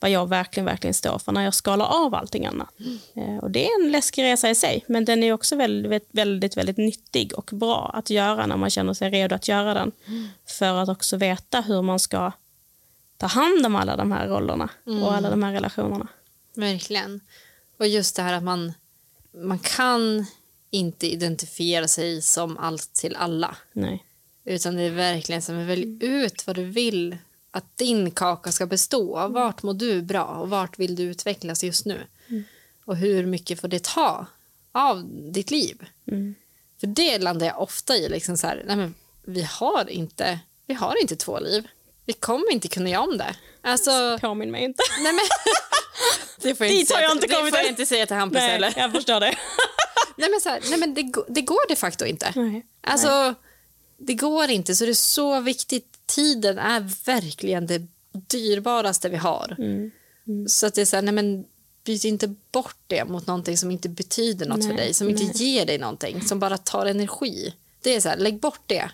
[0.00, 2.74] vad jag verkligen, verkligen står för när jag skalar av allting annat.
[3.14, 4.84] Eh, och det är en läskig resa i sig.
[4.88, 8.94] Men den är också väldigt, väldigt, väldigt nyttig och bra att göra när man känner
[8.94, 9.92] sig redo att göra den.
[10.46, 12.32] För att också veta hur man ska
[13.16, 16.08] ta hand om alla de här rollerna och alla de här relationerna.
[16.54, 17.20] Verkligen.
[17.78, 18.72] Och just det här att man,
[19.32, 20.26] man kan
[20.70, 23.56] inte identifiera sig som allt till alla.
[23.72, 24.04] Nej.
[24.44, 27.16] Utan det är verkligen som välj ut vad du vill
[27.56, 29.32] att din kaka ska bestå av.
[29.32, 32.00] Vart mår du bra och vart vill du utvecklas just nu?
[32.84, 34.26] Och hur mycket får det ta
[34.72, 35.86] av ditt liv?
[36.80, 38.08] För det landar jag ofta i.
[38.08, 41.68] Liksom så här, nej men, vi, har inte, vi har inte två liv.
[42.04, 43.36] Vi kommer inte kunna göra om det.
[43.62, 44.82] Alltså, Påminn mig inte.
[45.00, 45.24] nej men,
[46.42, 48.50] det får jag inte, säga, jag inte det får jag inte säga till Hampus Nej,
[48.50, 48.72] heller.
[48.76, 49.34] jag förstår det.
[50.16, 52.32] Nej men, så här, nej, men det, det går de facto inte.
[52.36, 52.66] Nej.
[52.80, 53.34] Alltså,
[53.98, 54.74] det går inte.
[54.76, 55.95] Så det är så viktigt.
[56.06, 59.56] Tiden är verkligen det dyrbaraste vi har.
[60.48, 61.44] Så att det är så här, nej men
[61.84, 64.94] byt inte bort det mot någonting som inte betyder något för Nej, dig.
[64.94, 66.22] Som inte ger dig någonting.
[66.22, 67.54] Som bara tar energi.
[67.82, 68.90] Det är så här, lägg bort det.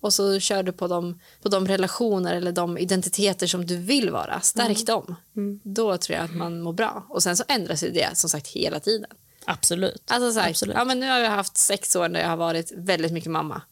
[0.00, 4.10] Och så kör du på de, på de relationer eller de identiteter som du vill
[4.10, 4.40] vara.
[4.40, 5.14] Stärk dem.
[5.62, 7.06] Då tror jag att man mår bra.
[7.08, 9.10] Och sen så ändras ju det som sagt hela tiden.
[9.44, 10.02] Absolut.
[10.06, 10.76] Alltså så här, Absolut.
[10.76, 13.62] ja, men nu har jag haft sex år där jag har varit väldigt mycket mamma.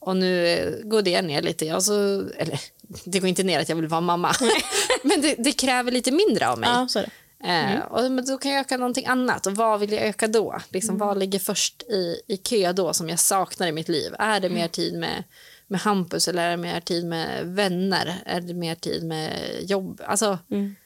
[0.00, 1.66] Och nu eh, går det ner lite.
[1.66, 2.60] Jag så, eller
[3.04, 4.34] det går inte ner att jag vill vara mamma.
[5.02, 6.70] men det, det kräver lite mindre av mig.
[6.70, 7.10] Ja, så är det.
[7.44, 9.46] Eh, och, men då kan jag öka någonting annat.
[9.46, 10.58] Och vad vill jag öka då?
[10.68, 14.14] Liksom, Vad ligger först i, i kö då som jag saknar i mitt liv?
[14.18, 15.24] Är det mer tid med,
[15.66, 18.14] med Hampus eller är det mer tid med vänner?
[18.26, 20.00] Är det mer tid med jobb?
[20.04, 20.76] Alltså, mm.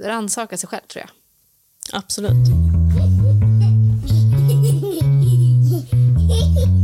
[0.00, 1.10] rannsaka sig själv tror jag.
[1.98, 2.30] Absolut.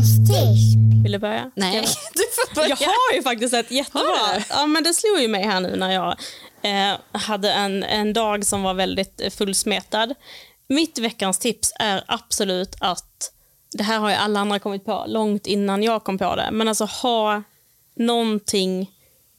[0.00, 0.76] Tips.
[1.02, 1.50] Vill du börja?
[1.54, 1.80] Nej,
[2.14, 2.76] du får börja.
[2.80, 4.44] Jag har ju faktiskt ett jättebra.
[4.50, 6.16] Ja, men det slog ju mig här nu när jag
[6.62, 10.14] eh, hade en, en dag som var väldigt fullsmetad.
[10.68, 13.32] Mitt veckans tips är absolut att,
[13.72, 16.68] det här har ju alla andra kommit på långt innan jag kom på det, men
[16.68, 17.42] alltså ha
[17.96, 18.90] någonting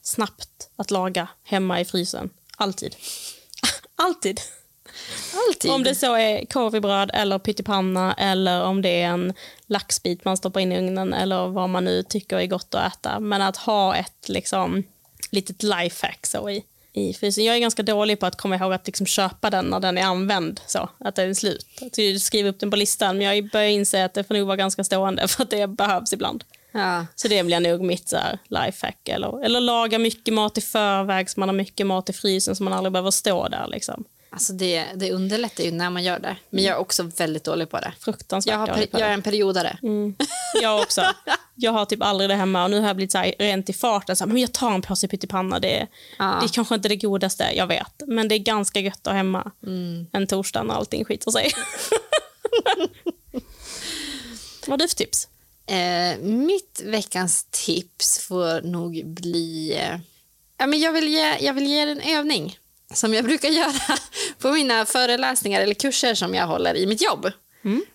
[0.02, 2.30] snabbt att laga hemma i frysen.
[2.56, 2.96] Alltid.
[3.96, 4.40] Alltid.
[5.34, 5.70] Alltid.
[5.70, 9.32] Om det så är korvbröd eller pyttipanna eller om det är en
[9.66, 13.20] laxbit man stoppar in i ugnen eller vad man nu tycker är gott att äta.
[13.20, 14.82] Men att ha ett liksom,
[15.30, 17.44] litet lifehack så i, i frysen.
[17.44, 20.02] Jag är ganska dålig på att komma ihåg att liksom köpa den när den är
[20.02, 21.66] använd, så att den är slut.
[21.82, 24.56] Att skriva upp den på listan, men jag börjar inse att det får nog vara
[24.56, 26.44] ganska stående för att det behövs ibland.
[26.72, 27.06] Ja.
[27.14, 28.14] Så det blir nog mitt
[28.48, 29.08] lifehack.
[29.08, 32.62] Eller, eller laga mycket mat i förväg så man har mycket mat i frysen så
[32.62, 33.66] man aldrig behöver stå där.
[33.68, 34.04] Liksom.
[34.30, 36.36] Alltså det, det underlättar ju när man gör det.
[36.50, 37.92] Men jag är också väldigt dålig på det.
[38.00, 39.14] Fruktansvärt Jag, har, dålig på jag är det.
[39.14, 39.78] en periodare.
[40.62, 41.02] Jag också.
[41.54, 43.72] Jag har typ aldrig det hemma och nu har jag blivit så här rent i
[43.72, 44.16] farten.
[44.16, 45.60] Så här, men jag tar en påse pyttipanna.
[45.60, 45.86] Det,
[46.18, 46.24] Ja.
[46.40, 48.02] det är kanske inte det godaste, jag vet.
[48.06, 49.50] Men det är ganska gött att ha hemma
[50.12, 51.52] en torsdag när allting skiter sig.
[54.66, 55.28] Vad har du för tips?
[55.66, 59.76] Eh, mitt veckans tips får nog bli...
[59.80, 59.96] Eh,
[60.58, 62.58] ja, men jag, vill ge, jag vill ge er en övning
[62.94, 63.98] som jag brukar göra
[64.38, 67.32] på mina föreläsningar eller kurser som jag håller i mitt jobb.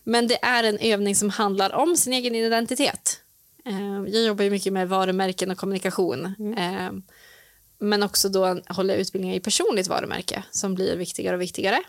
[0.03, 3.19] Men det är en övning som handlar om sin egen identitet.
[3.65, 6.25] Eh, jag jobbar ju mycket med varumärken och kommunikation.
[6.57, 6.91] Eh,
[7.79, 11.83] men också då håller jag utbildningar i personligt varumärke som blir viktigare och viktigare.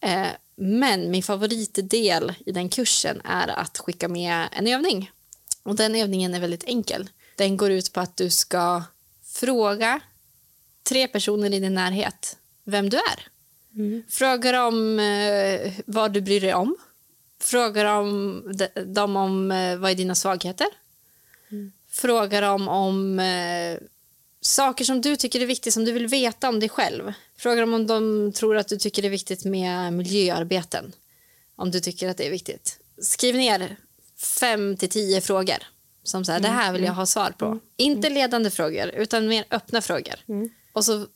[0.00, 0.26] Eh,
[0.56, 5.10] men min favoritdel i den kursen är att skicka med en övning.
[5.62, 7.10] Och den övningen är väldigt enkel.
[7.36, 8.82] Den går ut på att du ska
[9.24, 10.00] fråga
[10.82, 13.28] tre personer i din närhet vem du är.
[14.08, 16.76] Fråga dem eh, vad du bryr dig om.
[17.40, 20.66] Fråga dem, de, dem om eh, vad är dina svagheter.
[21.90, 23.78] Fråga dem om eh,
[24.40, 27.12] saker som du tycker är viktigt, som du vill veta om dig själv.
[27.36, 30.92] Fråga dem om de tror att du tycker det är viktigt med miljöarbeten.
[31.56, 32.78] Om du tycker att det är viktigt.
[33.02, 33.76] Skriv ner
[34.18, 35.58] fem till tio frågor.
[36.04, 37.58] Som så här, det här vill jag ha svar på.
[37.76, 40.14] Inte ledande frågor, utan mer öppna frågor.
[40.72, 41.06] Och så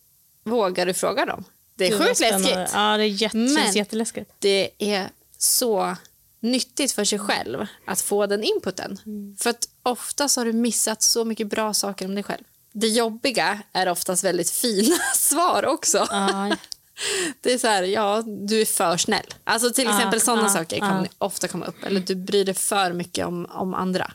[0.45, 1.45] vågar du fråga dem.
[1.75, 2.71] Det är Gud, sjukt läskigt.
[2.75, 4.31] Ja, det är jätte, Men- jätteläskigt.
[4.39, 5.97] Det är så
[6.41, 8.99] nyttigt för sig själv att få den inputen.
[9.07, 9.37] Mm.
[9.41, 12.45] För att oftast har du missat så mycket bra saker om dig själv.
[12.73, 16.07] Det jobbiga är oftast väldigt fina svar också.
[16.11, 16.57] Ja,
[17.41, 19.27] Det är så här, ja, du är för snäll.
[19.45, 21.85] Alltså till Ah, exempel sådana ah, saker kan ofta komma upp.
[21.85, 24.13] Eller du bryr dig för mycket om, om andra.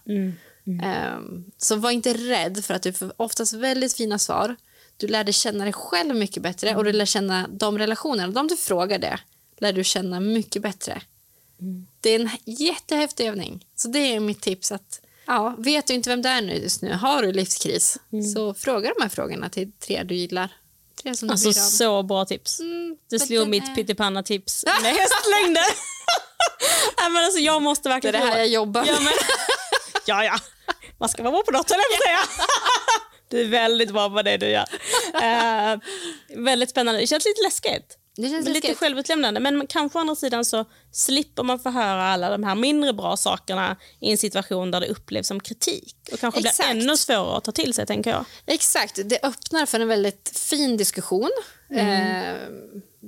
[0.83, 4.55] Ehm, så var inte rädd för att du får oftast väldigt fina svar.
[5.01, 8.33] Du lär dig känna dig själv mycket bättre och du lär känna de relationerna.
[8.33, 9.19] De du frågar det
[9.57, 11.01] lär du känna mycket bättre.
[12.01, 13.65] Det är en jättehäftig övning.
[13.75, 14.71] Så det är mitt tips.
[14.71, 17.97] att ja, Vet du inte vem det är nu just nu, har du livskris,
[18.33, 20.49] så fråga de här frågorna till tre du gillar.
[21.03, 21.53] Tre som du Alltså om.
[21.53, 22.59] så bra tips.
[22.59, 25.63] Mm, Du slog mitt är- pyttipanna-tips med hästlängder.
[27.01, 29.01] Nej, men alltså, jag måste Det är verkligen det här jag jobbar Ja, med.
[29.03, 29.13] men,
[30.05, 30.39] ja, ja.
[30.97, 32.45] Man ska vara bra på något, höll jag på att säga.
[33.31, 34.65] Du är väldigt bra på det du gör.
[35.21, 35.79] Eh,
[36.37, 37.01] väldigt spännande.
[37.01, 37.97] Det känns lite läskigt.
[38.15, 38.77] Det känns Lite läskigt.
[38.77, 39.39] självutlämnande.
[39.39, 43.17] Men kanske å andra sidan så slipper man få höra alla de här mindre bra
[43.17, 45.95] sakerna i en situation där det upplevs som kritik.
[46.11, 46.71] Och kanske Exakt.
[46.71, 48.25] blir ännu svårare att ta till sig, tänker jag.
[48.45, 51.31] Exakt, det öppnar för en väldigt fin diskussion.
[51.75, 52.35] Eh,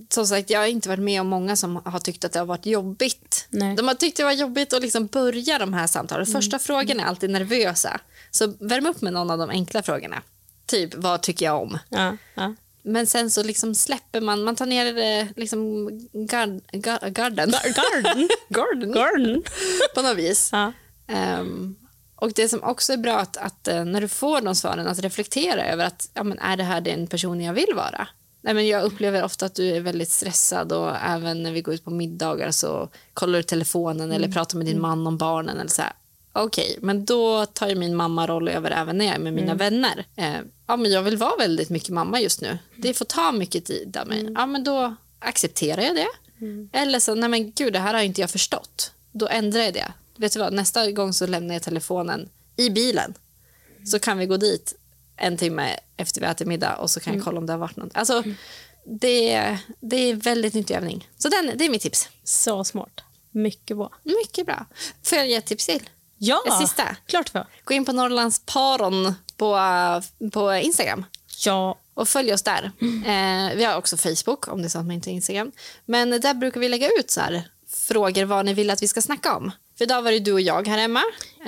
[0.10, 2.46] som sagt, jag har inte varit med om många som har tyckt att det har
[2.46, 3.48] varit jobbigt.
[3.50, 3.76] Nej.
[3.76, 6.26] De har tyckt det var jobbigt att liksom börja de här samtalen.
[6.26, 8.00] Första frågorna är alltid nervösa.
[8.32, 10.22] Så värm upp med någon av de enkla frågorna.
[10.66, 11.78] Typ, vad tycker jag om?
[11.89, 12.56] Ja, ja.
[12.84, 17.52] Men sen så liksom släpper man, man tar ner eh, liksom gard, gar, garden.
[17.52, 18.30] Garden.
[18.50, 18.91] garden.
[18.91, 19.44] Garden.
[19.96, 20.50] På något vis.
[20.52, 20.74] Ja.
[21.08, 21.76] Ehm,
[22.16, 25.00] och det som också är bra att, att eh, när du får de svaren att
[25.00, 28.08] reflektera över att ja, men är det här den person jag vill vara?
[28.44, 31.74] Nej, men jag upplever ofta att du är väldigt stressad och även när vi går
[31.74, 35.70] ut på middagar så kollar du telefonen eller pratar med din man om barnen eller
[35.70, 35.94] så här.
[36.34, 39.54] Okej, men då tar ju min mamma roll över även när jag är med mina
[39.56, 40.06] vänner.
[40.16, 40.36] Eh,
[40.68, 42.58] ja, men jag vill vara väldigt mycket mamma just nu.
[42.76, 44.28] Det får ta mycket tid av mig.
[44.36, 46.08] Ja, men då accepterar jag det.
[46.72, 48.91] Eller så, nej men gud, det här har inte jag förstått.
[49.12, 49.94] Då ändrar jag det.
[50.18, 53.14] Vet du vad, nästa gång så lämnar jag telefonen i bilen.
[53.86, 54.76] Så kan vi gå dit
[55.18, 57.76] en timme efter vi ätit middag och så kan jag kolla om det har varit
[57.76, 57.91] något.
[57.97, 58.24] Alltså,
[58.86, 61.09] det, det är väldigt nyttig övning.
[61.18, 62.09] Så den, det är mitt tips.
[62.24, 63.01] Så smart.
[63.32, 63.91] Mycket bra.
[64.03, 64.66] Mycket bra.
[65.03, 65.89] Får jag ge ett tips till?
[66.18, 66.95] Ja, Ett sista.
[67.05, 67.47] klart för.
[67.64, 69.59] Gå in på Norrlandsparon på,
[70.32, 71.05] på Instagram
[71.45, 72.72] Ja, och följ oss där.
[72.82, 75.51] Eh, vi har också Facebook om det är så att man inte har Instagram.
[75.86, 79.01] Men där brukar vi lägga ut så här, frågor vad ni vill att vi ska
[79.01, 79.51] snacka om.
[79.84, 81.03] För idag var det du och jag här hemma.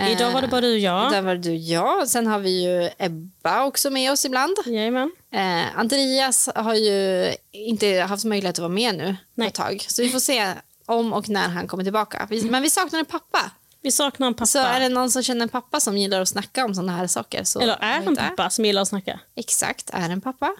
[0.10, 1.12] Idag var det bara du och jag.
[1.12, 2.08] Idag var det du och jag.
[2.08, 4.56] Sen har vi ju Ebba också med oss ibland.
[4.66, 5.12] jajamän.
[5.34, 9.48] Eh, Andreas har ju inte haft möjlighet att vara med nu Nej.
[9.48, 9.86] ett tag.
[9.88, 10.54] Så vi får se
[10.86, 12.28] om och när han kommer tillbaka.
[12.30, 13.52] Vi, men vi saknar en pappa.
[13.82, 14.46] Vi saknar en pappa.
[14.46, 17.08] Så är det någon som känner en pappa som gillar att snacka om sådana här
[17.08, 17.44] saker.
[17.44, 19.20] Så Eller är en pappa som gillar att snacka.
[19.36, 20.56] Exakt, är en pappa.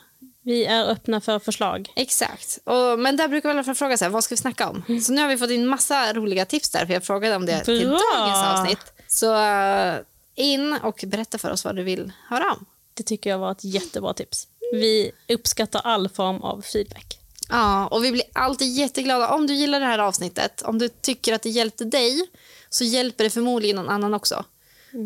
[0.46, 1.90] Vi är öppna för förslag.
[1.96, 2.60] Exakt.
[2.64, 4.70] Och, men där brukar vi i alla fall fråga så här, vad ska vi snacka
[4.70, 5.02] om?
[5.02, 7.64] Så nu har vi fått in massa roliga tips där, för jag frågade om det
[7.64, 8.00] till Bra.
[8.16, 8.80] dagens avsnitt.
[9.08, 9.96] Så eh,
[10.36, 12.66] in och berätta för oss vad du vill höra om.
[12.94, 14.48] Det tycker jag var ett jättebra tips.
[14.74, 17.20] Vi uppskattar all form av feedback.
[17.50, 20.62] Ja, och vi blir alltid jätteglada om du gillar det här avsnittet.
[20.62, 22.28] Om du tycker att det hjälpte dig
[22.70, 24.46] så hjälper det förmodligen någon annan också.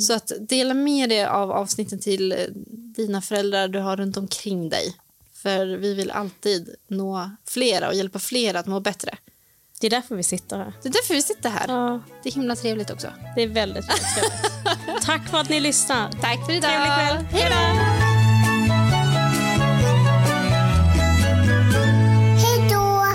[0.08, 2.38] Så att dela med dig av avsnitten till eh,
[2.96, 4.96] dina föräldrar du har runt omkring dig.
[5.42, 9.18] För vi vill alltid nå flera och hjälpa flera att må bättre.
[9.80, 10.74] Det är därför vi sitter här.
[10.84, 11.66] Det är därför vi sitter här.
[11.68, 13.08] Ja, Det är himla trevligt också.
[13.36, 15.04] det är väldigt, väldigt trevligt.
[15.06, 16.12] Tack för att ni lyssnar.
[16.12, 16.72] Tack för idag.
[16.72, 17.26] Trevlig kväll.
[17.32, 17.56] Hej då!
[22.46, 23.06] Hej då!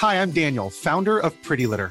[0.00, 1.90] Hi, I'm Daniel, founder of Pretty Litter.